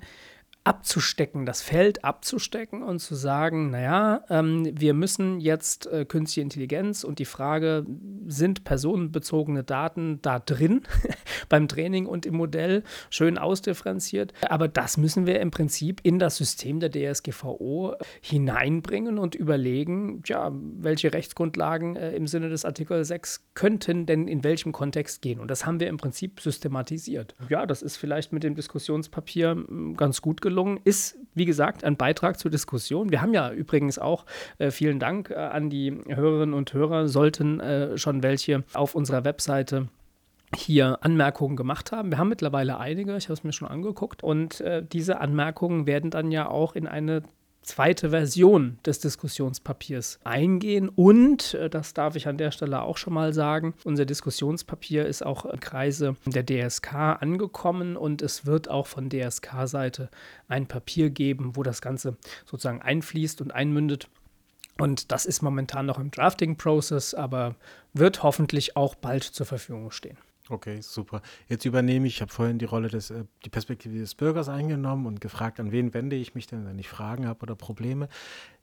[0.68, 7.06] abzustecken, das Feld abzustecken und zu sagen, naja, ähm, wir müssen jetzt äh, künstliche Intelligenz
[7.06, 7.86] und die Frage,
[8.26, 10.82] sind personenbezogene Daten da drin
[11.50, 14.34] beim Training und im Modell schön ausdifferenziert.
[14.50, 20.52] Aber das müssen wir im Prinzip in das System der DSGVO hineinbringen und überlegen, ja,
[20.52, 25.40] welche Rechtsgrundlagen äh, im Sinne des Artikel 6 könnten denn in welchem Kontext gehen.
[25.40, 27.36] Und das haben wir im Prinzip systematisiert.
[27.48, 30.57] Ja, das ist vielleicht mit dem Diskussionspapier hm, ganz gut gelungen.
[30.84, 33.12] Ist, wie gesagt, ein Beitrag zur Diskussion.
[33.12, 34.26] Wir haben ja übrigens auch,
[34.58, 39.24] äh, vielen Dank äh, an die Hörerinnen und Hörer, sollten äh, schon welche auf unserer
[39.24, 39.88] Webseite
[40.56, 42.10] hier Anmerkungen gemacht haben.
[42.10, 44.24] Wir haben mittlerweile einige, ich habe es mir schon angeguckt.
[44.24, 47.24] Und äh, diese Anmerkungen werden dann ja auch in eine
[47.68, 50.90] zweite Version des Diskussionspapiers eingehen.
[50.90, 55.26] Und, äh, das darf ich an der Stelle auch schon mal sagen, unser Diskussionspapier ist
[55.26, 60.10] auch im Kreise der DSK angekommen und es wird auch von DSK-Seite
[60.48, 64.08] ein Papier geben, wo das Ganze sozusagen einfließt und einmündet.
[64.80, 67.56] Und das ist momentan noch im Drafting-Prozess, aber
[67.94, 70.18] wird hoffentlich auch bald zur Verfügung stehen.
[70.50, 71.22] Okay, super.
[71.50, 75.06] Jetzt übernehme ich, ich habe vorhin die Rolle des, äh, die Perspektive des Bürgers eingenommen
[75.06, 78.08] und gefragt, an wen wende ich mich denn, wenn ich Fragen habe oder Probleme.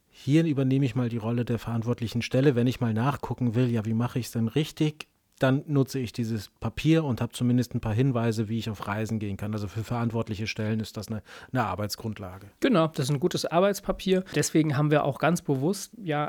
[0.09, 3.85] Hier übernehme ich mal die Rolle der verantwortlichen Stelle, wenn ich mal nachgucken will, ja,
[3.85, 5.07] wie mache ich es denn richtig?
[5.39, 9.19] Dann nutze ich dieses Papier und habe zumindest ein paar Hinweise, wie ich auf Reisen
[9.19, 9.53] gehen kann.
[9.53, 12.47] Also für verantwortliche Stellen ist das eine, eine, Arbeitsgrundlage.
[12.61, 14.23] Genau, das ist ein gutes Arbeitspapier.
[14.33, 16.25] Deswegen haben wir auch ganz bewusst ja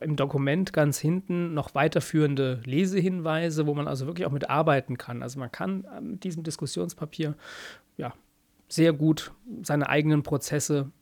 [0.00, 5.22] im Dokument ganz hinten noch weiterführende Lesehinweise, wo man also wirklich auch mit arbeiten kann.
[5.22, 7.34] Also man kann mit diesem Diskussionspapier
[7.96, 8.12] ja
[8.68, 10.92] sehr gut seine eigenen Prozesse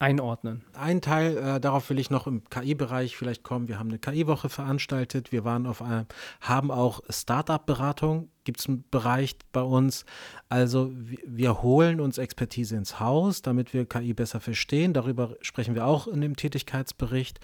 [0.00, 0.64] einordnen?
[0.72, 3.68] Ein Teil, äh, darauf will ich noch im KI-Bereich vielleicht kommen.
[3.68, 5.30] Wir haben eine KI-Woche veranstaltet.
[5.30, 6.06] Wir waren auf einem,
[6.40, 10.04] haben auch Startup-Beratung, gibt es einen Bereich bei uns.
[10.48, 10.90] Also
[11.26, 14.94] wir holen uns Expertise ins Haus, damit wir KI besser verstehen.
[14.94, 17.38] Darüber sprechen wir auch in dem Tätigkeitsbericht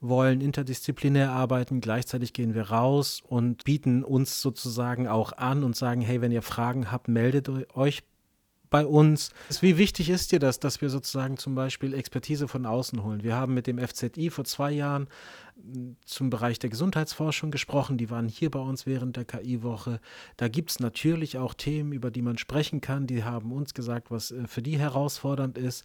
[0.00, 6.02] wollen interdisziplinär arbeiten, gleichzeitig gehen wir raus und bieten uns sozusagen auch an und sagen,
[6.02, 8.02] hey, wenn ihr Fragen habt, meldet euch
[8.74, 9.30] bei uns.
[9.60, 13.22] Wie wichtig ist dir das, dass wir sozusagen zum Beispiel Expertise von außen holen?
[13.22, 15.06] Wir haben mit dem FZI vor zwei Jahren
[15.54, 17.98] hm, zum Bereich der Gesundheitsforschung gesprochen.
[17.98, 20.00] Die waren hier bei uns während der KI-Woche.
[20.36, 23.06] Da gibt es natürlich auch Themen, über die man sprechen kann.
[23.06, 25.84] Die haben uns gesagt, was äh, für die herausfordernd ist.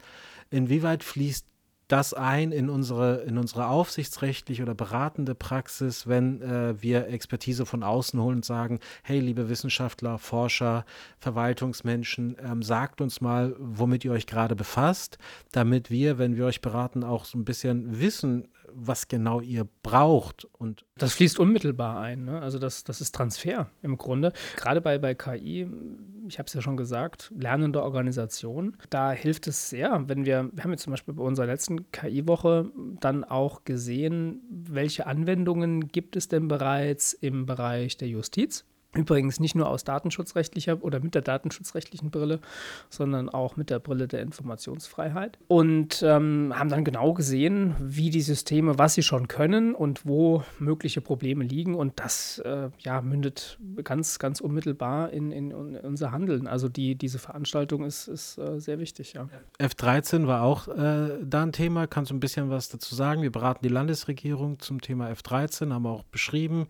[0.50, 1.46] Inwieweit fließt
[1.90, 7.84] das ein in unsere, in unsere aufsichtsrechtliche oder beratende Praxis, wenn äh, wir Expertise von
[7.84, 10.86] außen holen und sagen, hey, liebe Wissenschaftler, Forscher,
[11.18, 15.18] Verwaltungsmenschen, ähm, sagt uns mal, womit ihr euch gerade befasst,
[15.52, 20.46] damit wir, wenn wir euch beraten, auch so ein bisschen wissen, was genau ihr braucht.
[20.46, 22.26] Und das fließt unmittelbar ein.
[22.26, 22.40] Ne?
[22.40, 24.32] Also das, das ist Transfer im Grunde.
[24.58, 25.68] Gerade bei, bei KI,
[26.30, 30.64] ich habe es ja schon gesagt, lernende Organisation, da hilft es sehr, wenn wir, wir
[30.64, 36.28] haben jetzt zum Beispiel bei unserer letzten KI-Woche dann auch gesehen, welche Anwendungen gibt es
[36.28, 38.66] denn bereits im Bereich der Justiz.
[38.96, 42.40] Übrigens nicht nur aus datenschutzrechtlicher oder mit der datenschutzrechtlichen Brille,
[42.90, 45.38] sondern auch mit der Brille der Informationsfreiheit.
[45.48, 50.44] Und ähm, haben dann genau gesehen, wie die Systeme, was sie schon können und wo
[50.58, 51.76] mögliche Probleme liegen.
[51.76, 56.48] Und das äh, ja, mündet ganz, ganz unmittelbar in, in, in, unser Handeln.
[56.48, 59.14] Also die, diese Veranstaltung ist, ist äh, sehr wichtig.
[59.14, 59.30] Ja.
[59.60, 61.86] F13 war auch äh, da ein Thema.
[61.86, 63.22] Kannst du ein bisschen was dazu sagen?
[63.22, 66.68] Wir beraten die Landesregierung zum Thema F13, haben auch beschrieben.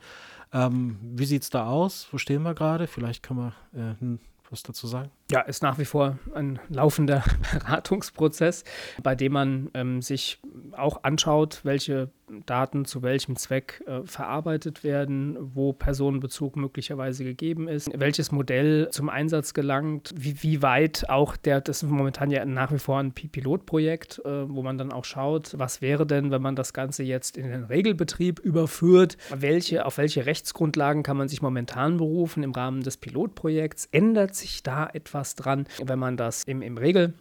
[0.52, 2.08] Ähm, wie sieht es da aus?
[2.12, 2.88] Wo stehen wir gerade?
[2.88, 4.18] Vielleicht kann man äh,
[4.50, 5.12] was dazu sagen?
[5.32, 8.64] Ja, ist nach wie vor ein laufender Beratungsprozess,
[9.04, 10.40] bei dem man ähm, sich
[10.72, 12.10] auch anschaut, welche
[12.46, 19.10] Daten zu welchem Zweck äh, verarbeitet werden, wo Personenbezug möglicherweise gegeben ist, welches Modell zum
[19.10, 23.14] Einsatz gelangt, wie, wie weit auch der, das ist momentan ja nach wie vor ein
[23.14, 27.38] Pilotprojekt, äh, wo man dann auch schaut, was wäre denn, wenn man das Ganze jetzt
[27.38, 32.82] in den Regelbetrieb überführt, welche, auf welche Rechtsgrundlagen kann man sich momentan berufen im Rahmen
[32.82, 37.14] des Pilotprojekts, ändert sich da etwas dran, wenn man das im, im Regel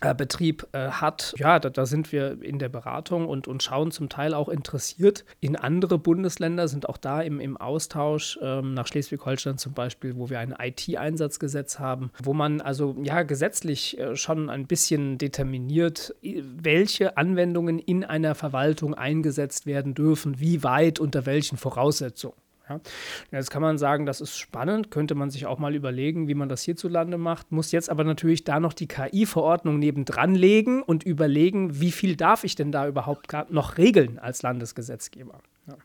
[0.00, 1.34] äh, Betrieb äh, hat.
[1.38, 5.24] Ja, da, da, sind wir in der Beratung und, und schauen zum Teil auch interessiert
[5.40, 10.30] in andere Bundesländer, sind auch da im, im Austausch ähm, nach Schleswig-Holstein zum Beispiel, wo
[10.30, 17.16] wir ein IT-Einsatzgesetz haben, wo man also ja gesetzlich äh, schon ein bisschen determiniert, welche
[17.16, 22.36] Anwendungen in einer Verwaltung eingesetzt werden dürfen, wie weit, unter welchen Voraussetzungen.
[22.68, 22.80] Ja.
[23.30, 26.48] Jetzt kann man sagen, das ist spannend, könnte man sich auch mal überlegen, wie man
[26.48, 31.80] das hierzulande macht, muss jetzt aber natürlich da noch die KI-Verordnung nebendran legen und überlegen,
[31.80, 35.40] wie viel darf ich denn da überhaupt noch regeln als Landesgesetzgeber.
[35.66, 35.76] Ja.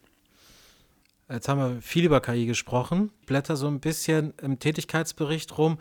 [1.34, 3.10] Jetzt haben wir viel über KI gesprochen.
[3.26, 5.78] Blätter so ein bisschen im Tätigkeitsbericht rum.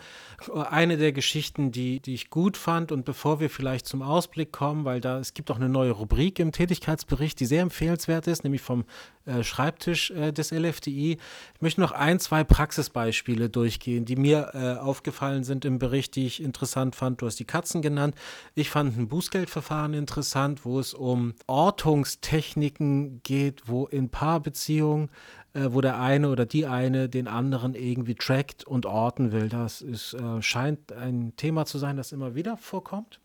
[0.55, 4.85] Eine der Geschichten, die, die ich gut fand und bevor wir vielleicht zum Ausblick kommen,
[4.85, 8.63] weil da es gibt auch eine neue Rubrik im Tätigkeitsbericht, die sehr empfehlenswert ist, nämlich
[8.63, 8.85] vom
[9.25, 11.19] äh, Schreibtisch äh, des LFDI.
[11.55, 16.27] Ich möchte noch ein, zwei Praxisbeispiele durchgehen, die mir äh, aufgefallen sind im Bericht, die
[16.27, 17.23] ich interessant fand.
[17.23, 18.15] Du hast die Katzen genannt.
[18.55, 25.11] Ich fand ein Bußgeldverfahren interessant, wo es um Ortungstechniken geht, wo in Paarbeziehungen
[25.55, 29.49] äh, wo der eine oder die eine den anderen irgendwie trackt und orten will.
[29.49, 33.21] Das ist, äh, scheint ein Thema zu sein, das immer wieder vorkommt.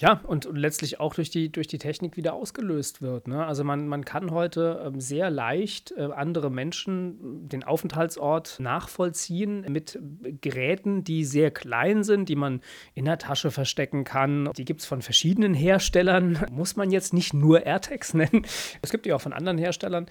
[0.00, 3.28] Ja, und, letztlich auch durch die, durch die Technik wieder ausgelöst wird.
[3.28, 3.44] Ne?
[3.44, 9.98] Also man, man kann heute ähm, sehr leicht äh, andere Menschen den Aufenthaltsort nachvollziehen mit
[10.40, 12.62] Geräten, die sehr klein sind, die man
[12.94, 14.50] in der Tasche verstecken kann.
[14.56, 16.46] Die gibt es von verschiedenen Herstellern.
[16.50, 18.46] Muss man jetzt nicht nur AirTags nennen.
[18.80, 20.06] Es gibt die auch von anderen Herstellern.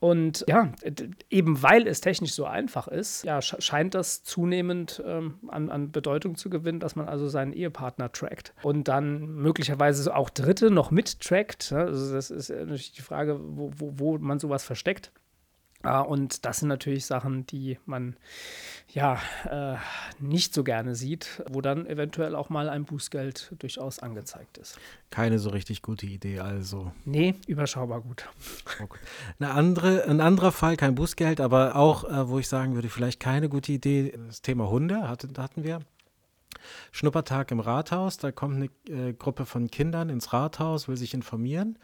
[0.00, 0.72] Und ja,
[1.28, 6.36] eben weil es technisch so einfach ist, ja, scheint das zunehmend ähm, an, an Bedeutung
[6.36, 11.72] zu gewinnen, dass man also seinen Ehepartner trackt und dann möglicherweise auch Dritte noch mittrackt.
[11.72, 15.12] Also das ist natürlich die Frage, wo, wo, wo man sowas versteckt.
[15.84, 18.16] Uh, und das sind natürlich Sachen, die man
[18.88, 19.76] ja äh,
[20.18, 24.80] nicht so gerne sieht, wo dann eventuell auch mal ein Bußgeld durchaus angezeigt ist.
[25.10, 26.92] Keine so richtig gute Idee, also.
[27.04, 28.28] Nee, überschaubar gut.
[28.80, 28.98] Okay.
[29.38, 33.20] Eine andere, ein anderer Fall, kein Bußgeld, aber auch, äh, wo ich sagen würde, vielleicht
[33.20, 35.80] keine gute Idee, das Thema Hunde hatte, hatten wir.
[36.92, 41.78] Schnuppertag im Rathaus, da kommt eine äh, Gruppe von Kindern ins Rathaus, will sich informieren.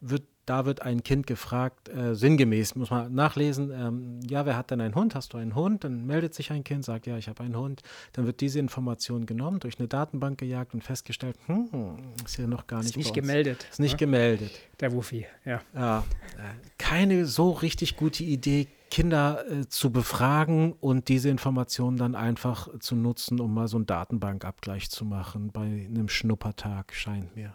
[0.00, 4.70] Wird, da wird ein Kind gefragt, äh, sinngemäß, muss man nachlesen, ähm, ja, wer hat
[4.70, 5.14] denn einen Hund?
[5.14, 5.84] Hast du einen Hund?
[5.84, 7.82] Dann meldet sich ein Kind, sagt, ja, ich habe einen Hund.
[8.12, 12.66] Dann wird diese Information genommen, durch eine Datenbank gejagt und festgestellt, hm, ist hier noch
[12.66, 12.90] gar nicht.
[12.90, 13.66] Ist nicht gemeldet.
[13.70, 13.98] Ist nicht ne?
[13.98, 14.50] gemeldet.
[14.80, 15.62] Der Wuffi, ja.
[15.74, 16.04] ja
[16.36, 22.68] äh, keine so richtig gute Idee, Kinder äh, zu befragen und diese Informationen dann einfach
[22.78, 27.52] zu nutzen, um mal so einen Datenbankabgleich zu machen bei einem Schnuppertag, scheint mir.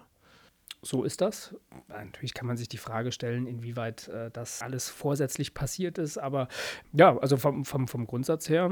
[0.82, 1.56] So ist das.
[1.88, 6.18] Natürlich kann man sich die Frage stellen, inwieweit äh, das alles vorsätzlich passiert ist.
[6.18, 6.50] Aber
[6.92, 8.70] ja, also vom, vom, vom Grundsatz her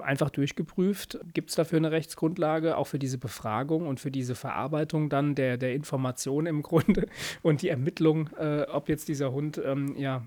[0.00, 1.18] einfach durchgeprüft.
[1.32, 5.56] Gibt es dafür eine Rechtsgrundlage, auch für diese Befragung und für diese Verarbeitung dann der,
[5.56, 7.06] der Information im Grunde
[7.42, 10.22] und die Ermittlung, äh, ob jetzt dieser Hund ähm, ja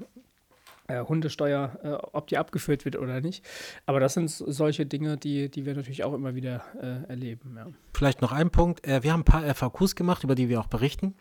[0.87, 3.43] äh, Hundesteuer, äh, ob die abgeführt wird oder nicht.
[3.85, 7.55] Aber das sind solche Dinge, die, die wir natürlich auch immer wieder äh, erleben.
[7.55, 7.67] Ja.
[7.93, 8.85] Vielleicht noch ein Punkt.
[8.85, 11.15] Äh, wir haben ein paar FAQs gemacht, über die wir auch berichten.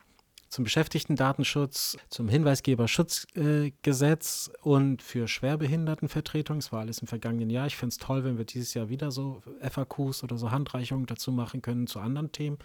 [0.48, 6.58] Zum Beschäftigten-Datenschutz, zum Hinweisgeberschutzgesetz äh, und für Schwerbehindertenvertretung.
[6.58, 7.66] Das war alles im vergangenen Jahr.
[7.66, 11.32] Ich finde es toll, wenn wir dieses Jahr wieder so FAQs oder so Handreichungen dazu
[11.32, 12.58] machen können zu anderen Themen.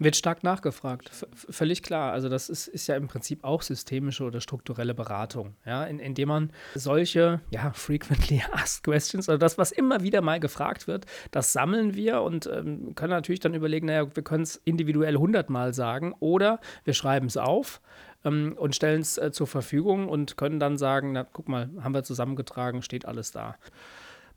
[0.00, 2.12] Wird stark nachgefragt, v völlig klar.
[2.12, 6.28] Also das ist, ist ja im Prinzip auch systemische oder strukturelle Beratung, ja, in, indem
[6.28, 11.52] man solche, ja, frequently asked questions, also das, was immer wieder mal gefragt wird, das
[11.52, 16.14] sammeln wir und ähm, können natürlich dann überlegen, naja, wir können es individuell hundertmal sagen
[16.20, 17.80] oder wir schreiben es auf
[18.24, 21.94] ähm, und stellen es äh, zur Verfügung und können dann sagen, na, guck mal, haben
[21.94, 23.56] wir zusammengetragen, steht alles da.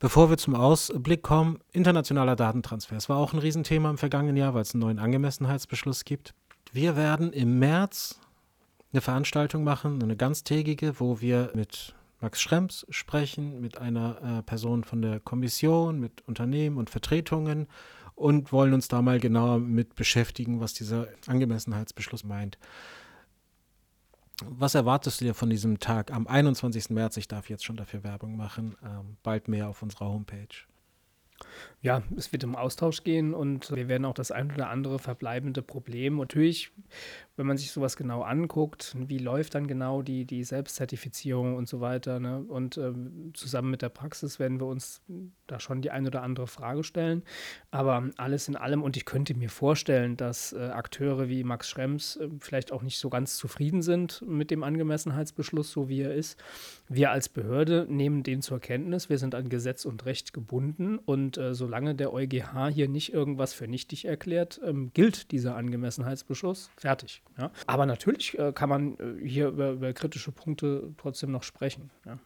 [0.01, 2.95] Bevor wir zum Ausblick kommen, internationaler Datentransfer.
[2.95, 6.33] Es war auch ein Riesenthema im vergangenen Jahr, weil es einen neuen Angemessenheitsbeschluss gibt.
[6.73, 8.19] Wir werden im März
[8.91, 14.83] eine Veranstaltung machen, eine ganztägige, wo wir mit Max Schrems sprechen, mit einer äh, Person
[14.83, 17.67] von der Kommission, mit Unternehmen und Vertretungen
[18.15, 22.57] und wollen uns da mal genauer mit beschäftigen, was dieser Angemessenheitsbeschluss meint.
[24.47, 26.89] Was erwartest du dir von diesem Tag am 21.
[26.89, 27.17] März?
[27.17, 28.75] Ich darf jetzt schon dafür Werbung machen.
[28.83, 30.47] Ähm, bald mehr auf unserer Homepage.
[31.81, 35.61] Ja, es wird um Austausch gehen und wir werden auch das ein oder andere verbleibende
[35.61, 36.17] Problem.
[36.17, 36.71] Natürlich
[37.41, 41.81] wenn man sich sowas genau anguckt, wie läuft dann genau die, die Selbstzertifizierung und so
[41.81, 42.19] weiter.
[42.19, 42.43] Ne?
[42.47, 45.01] Und ähm, zusammen mit der Praxis werden wir uns
[45.47, 47.23] da schon die ein oder andere Frage stellen.
[47.71, 52.17] Aber alles in allem, und ich könnte mir vorstellen, dass äh, Akteure wie Max Schrems
[52.17, 56.37] äh, vielleicht auch nicht so ganz zufrieden sind mit dem Angemessenheitsbeschluss, so wie er ist.
[56.89, 59.09] Wir als Behörde nehmen den zur Kenntnis.
[59.09, 60.99] Wir sind an Gesetz und Recht gebunden.
[60.99, 66.69] Und äh, solange der EuGH hier nicht irgendwas für nichtig erklärt, ähm, gilt dieser Angemessenheitsbeschluss.
[66.77, 67.21] Fertig.
[67.37, 67.51] Ja?
[67.67, 71.89] Aber natürlich äh, kann man äh, hier über, über, kritische Punkte trotzdem noch sprechen.
[72.05, 72.19] Ja?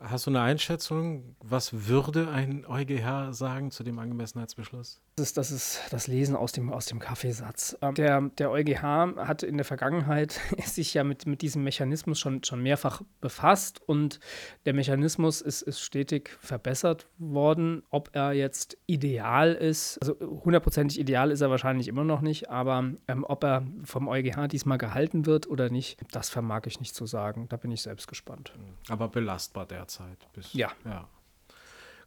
[0.00, 1.36] Hast du eine Einschätzung?
[1.40, 5.00] Was würde ein EuGH sagen zu dem Angemessenheitsbeschluss?
[5.16, 7.78] Das ist, das ist das Lesen aus dem, aus dem Kaffeesatz.
[7.80, 12.42] Ähm, der, der EuGH hat in der Vergangenheit sich ja mit, mit diesem Mechanismus schon,
[12.42, 14.18] schon mehrfach befasst und
[14.66, 17.84] der Mechanismus ist, ist stetig verbessert worden.
[17.90, 22.92] Ob er jetzt ideal ist, also hundertprozentig ideal ist er wahrscheinlich immer noch nicht, aber
[23.06, 27.06] ähm, ob er vom EuGH diesmal gehalten wird oder nicht, das vermag ich nicht zu
[27.06, 27.46] sagen.
[27.48, 28.52] Da bin ich selbst gespannt.
[28.88, 30.26] Aber belastbar derzeit.
[30.32, 30.72] Bis, ja.
[30.84, 31.08] ja.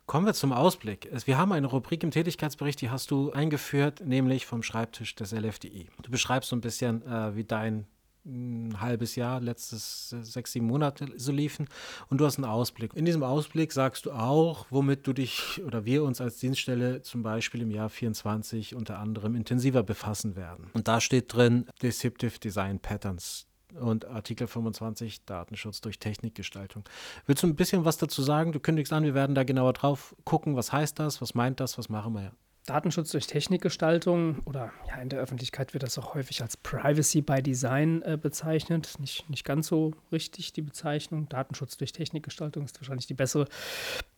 [0.06, 1.10] Kommen wir zum Ausblick.
[1.26, 5.90] Wir haben eine Rubrik im Tätigkeitsbericht, die hast du eingeführt, nämlich vom Schreibtisch des LFDI.
[6.02, 7.86] Du beschreibst so ein bisschen, äh, wie dein
[8.26, 11.68] ein hm, halbes Jahr, letztes äh, sechs, sieben Monate so liefen
[12.10, 12.94] und du hast einen Ausblick.
[12.94, 17.24] In diesem Ausblick sagst du auch, womit du dich oder wir uns als Dienststelle zum
[17.24, 20.70] Beispiel im Jahr 24 unter anderem intensiver befassen werden.
[20.74, 23.48] Und da steht drin Deceptive Design Patterns
[23.80, 26.84] und Artikel 25 Datenschutz durch Technikgestaltung.
[27.26, 28.52] Willst du ein bisschen was dazu sagen?
[28.52, 30.56] Du kündigst an, wir werden da genauer drauf gucken.
[30.56, 31.22] Was heißt das?
[31.22, 31.78] Was meint das?
[31.78, 32.32] Was machen wir?
[32.68, 37.42] Datenschutz durch Technikgestaltung oder ja, in der Öffentlichkeit wird das auch häufig als Privacy by
[37.42, 38.96] Design äh, bezeichnet.
[39.00, 41.30] Nicht, nicht ganz so richtig die Bezeichnung.
[41.30, 43.48] Datenschutz durch Technikgestaltung ist wahrscheinlich die bessere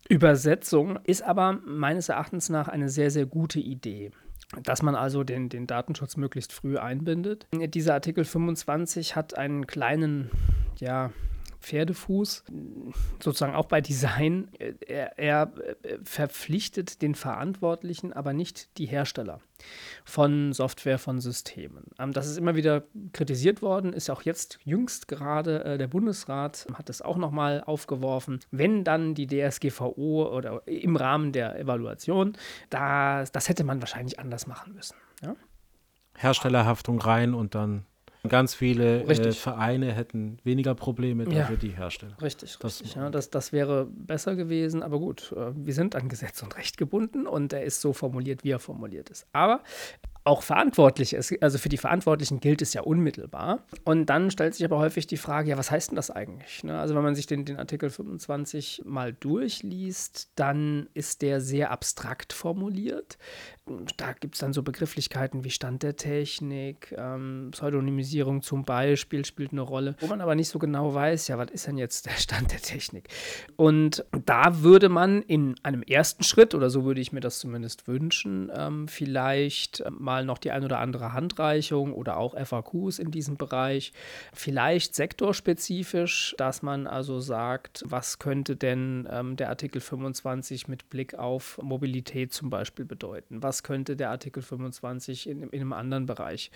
[0.10, 4.12] Übersetzung, ist aber meines Erachtens nach eine sehr, sehr gute Idee
[4.64, 7.48] dass man also den, den Datenschutz möglichst früh einbindet.
[7.52, 10.32] Dieser Artikel 25 hat einen kleinen,
[10.78, 11.12] ja,
[11.60, 12.44] Pferdefuß,
[13.20, 14.50] sozusagen auch bei Design.
[14.88, 15.54] Er, er,
[16.04, 19.40] verpflichtet den Verantwortlichen, aber nicht die Hersteller
[20.06, 21.86] von Software, von Systemen.
[22.00, 26.68] Ähm, das ist immer wieder kritisiert worden, ist auch jetzt jüngst gerade äh, der Bundesrat
[26.74, 28.40] hat das auch nochmal aufgeworfen.
[28.52, 32.38] Wenn dann die DSGVO oder im Rahmen der Evaluation,
[32.70, 34.96] da, das hätte man wahrscheinlich anders machen müssen.
[35.22, 35.36] Ja?
[36.16, 37.86] Herstellerhaftung rein und dann
[38.28, 41.62] Ganz viele äh, Vereine hätten weniger Probleme, dafür ja.
[41.62, 42.18] die Hersteller.
[42.22, 42.96] Richtig, das, richtig.
[42.96, 46.78] Ja, das, das wäre besser gewesen, aber gut, äh, wir sind an Gesetz und Recht
[46.78, 49.26] gebunden und er ist so formuliert, wie er formuliert ist.
[49.32, 49.62] Aber
[50.24, 53.64] auch verantwortlich ist, also für die Verantwortlichen gilt es ja unmittelbar.
[53.86, 56.64] Und dann stellt sich aber häufig die Frage, ja, was heißt denn das eigentlich?
[56.64, 56.80] Ne?
[56.80, 62.34] Also wenn man sich den, den Artikel 25 mal durchliest, dann ist der sehr abstrakt
[62.34, 63.18] formuliert.
[63.98, 69.52] Da gibt es dann so Begrifflichkeiten wie Stand der Technik, ähm, Pseudonymisierung zum Beispiel spielt
[69.52, 72.12] eine Rolle, wo man aber nicht so genau weiß, ja, was ist denn jetzt der
[72.12, 73.10] Stand der Technik?
[73.56, 77.88] Und da würde man in einem ersten Schritt, oder so würde ich mir das zumindest
[77.88, 83.12] wünschen, ähm, vielleicht ähm, mal noch die ein oder andere Handreichung oder auch FAQs in
[83.12, 83.94] diesem Bereich.
[84.34, 91.14] Vielleicht sektorspezifisch, dass man also sagt, was könnte denn ähm, der Artikel 25 mit Blick
[91.14, 93.44] auf Mobilität zum Beispiel bedeuten?
[93.44, 96.50] Was könnte der Artikel 25 in, in einem anderen Bereich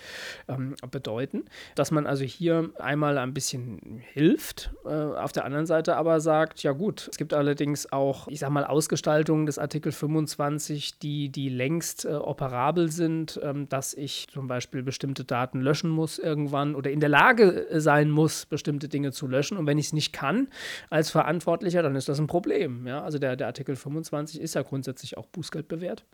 [0.47, 1.45] ähm, bedeuten?
[1.75, 6.63] Dass man also hier einmal ein bisschen hilft, äh, auf der anderen Seite aber sagt,
[6.63, 11.49] ja gut, es gibt allerdings auch, ich sag mal, Ausgestaltungen des Artikel 25, die, die
[11.49, 16.91] längst äh, operabel sind, ähm, dass ich zum Beispiel bestimmte Daten löschen muss irgendwann oder
[16.91, 19.57] in der Lage äh, sein muss, bestimmte Dinge zu löschen.
[19.57, 20.47] Und wenn ich es nicht kann
[20.89, 22.87] als Verantwortlicher, dann ist das ein Problem.
[22.87, 23.03] Ja?
[23.03, 26.05] Also der, der Artikel 25 ist ja grundsätzlich auch Bußgeld bewährt.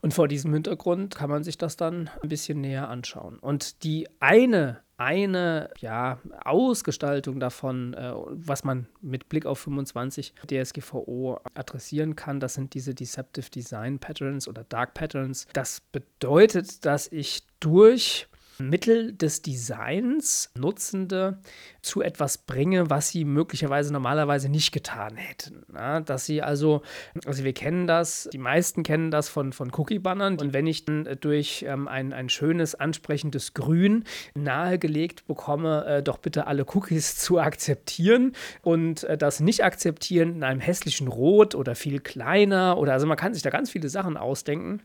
[0.00, 3.38] Und vor diesem Hintergrund kann man sich das dann ein bisschen näher anschauen.
[3.38, 11.40] Und die eine eine ja, Ausgestaltung davon, äh, was man mit Blick auf 25 DSGVO
[11.54, 15.46] adressieren kann, das sind diese Deceptive Design Patterns oder Dark Patterns.
[15.52, 21.38] Das bedeutet, dass ich durch Mittel des Designs Nutzende
[21.82, 25.64] zu etwas bringe, was sie möglicherweise normalerweise nicht getan hätten.
[25.72, 26.82] Ja, dass sie also,
[27.24, 31.08] also wir kennen das, die meisten kennen das von, von Cookie-Bannern und wenn ich dann
[31.20, 37.38] durch ähm, ein, ein schönes, ansprechendes Grün nahegelegt bekomme, äh, doch bitte alle Cookies zu
[37.38, 43.06] akzeptieren und äh, das nicht akzeptieren in einem hässlichen Rot oder viel kleiner oder also
[43.06, 44.82] man kann sich da ganz viele Sachen ausdenken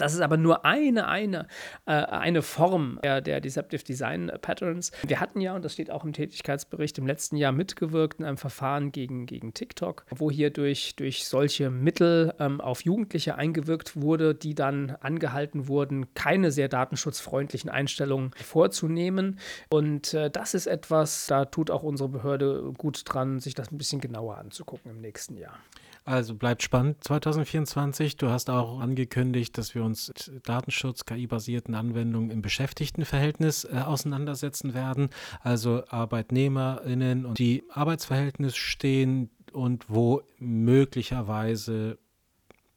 [0.00, 1.46] das ist aber nur eine, eine,
[1.86, 4.92] äh, eine Form der, der Deceptive Design Patterns.
[5.06, 8.36] Wir hatten ja, und das steht auch im Tätigkeitsbericht, im letzten Jahr mitgewirkt in einem
[8.36, 14.34] Verfahren gegen, gegen TikTok, wo hier durch, durch solche Mittel ähm, auf Jugendliche eingewirkt wurde,
[14.34, 19.38] die dann angehalten wurden, keine sehr datenschutzfreundlichen Einstellungen vorzunehmen.
[19.70, 23.78] Und äh, das ist etwas, da tut auch unsere Behörde gut dran, sich das ein
[23.78, 25.58] bisschen genauer anzugucken im nächsten Jahr.
[26.04, 28.16] Also bleibt spannend 2024.
[28.16, 34.74] Du hast auch angekündigt, dass wir uns mit Datenschutz, KI-basierten Anwendungen im Beschäftigtenverhältnis äh, auseinandersetzen
[34.74, 35.10] werden.
[35.42, 41.98] Also ArbeitnehmerInnen und die Arbeitsverhältnis stehen und wo möglicherweise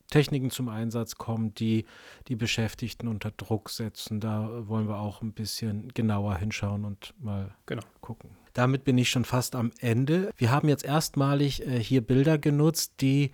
[0.10, 1.86] Techniken zum Einsatz kommen, die
[2.28, 4.20] die Beschäftigten unter Druck setzen.
[4.20, 7.82] Da wollen wir auch ein bisschen genauer hinschauen und mal Genau.
[8.02, 8.30] gucken.
[8.54, 10.32] Damit bin ich schon fast am Ende.
[10.38, 13.32] Wir haben jetzt erstmalig äh, hier Bilder genutzt, die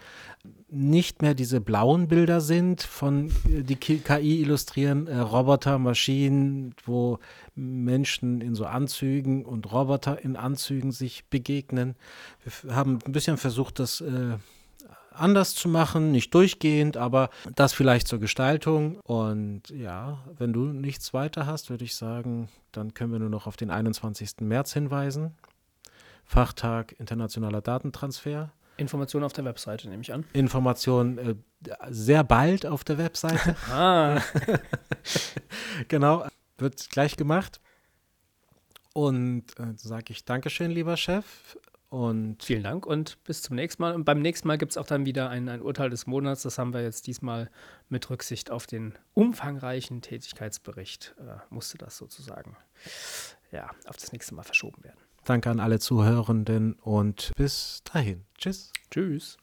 [0.70, 4.02] nicht mehr diese blauen Bilder sind, von äh, die Ki-
[4.42, 7.20] illustrieren äh, Roboter, Maschinen, wo
[7.54, 11.96] Menschen in so Anzügen und Roboter in Anzügen sich begegnen.
[12.64, 14.38] Wir haben ein bisschen versucht, das äh,
[15.20, 19.00] anders zu machen, nicht durchgehend, aber das vielleicht zur Gestaltung.
[19.02, 23.48] Und ja, wenn du nichts weiter hast, würde ich sagen, dann können wir nur noch
[23.48, 24.42] auf den 21.
[24.42, 25.36] März hinweisen.
[26.26, 28.52] Fachtag internationaler Datentransfer.
[28.78, 30.26] Informationen auf der Webseite nehme ich an.
[30.34, 31.36] Informationen äh,
[31.90, 33.56] sehr bald auf der Webseite.
[33.72, 34.22] Ah,
[35.88, 36.26] genau,
[36.58, 37.60] wird gleich gemacht.
[38.94, 41.26] Und äh, sage ich Dankeschön, lieber Chef.
[41.90, 43.96] Und vielen Dank und bis zum nächsten Mal.
[43.96, 46.44] Und beim nächsten Mal gibt es auch dann wieder ein, ein Urteil des Monats.
[46.44, 47.50] Das haben wir jetzt diesmal
[47.90, 52.56] mit Rücksicht auf den umfangreichen Tätigkeitsbericht, äh, musste das sozusagen
[53.52, 55.00] ja, auf das nächste Mal verschoben werden.
[55.26, 58.24] danke an alle Zuhörenden und bis dahin.
[58.38, 58.72] Tschüss.
[58.92, 59.40] Tschüss.